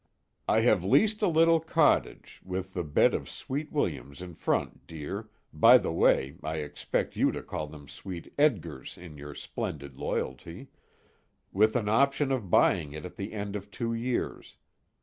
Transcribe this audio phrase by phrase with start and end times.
[0.47, 5.29] "I have leased the little cottage, with the bed of sweet williams in front, dear
[5.53, 10.69] by the way, I expect you to call them sweet Edgars in your splendid loyalty
[11.51, 14.55] with an option of buying it at the end of two years.